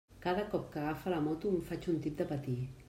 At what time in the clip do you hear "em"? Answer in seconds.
1.55-1.63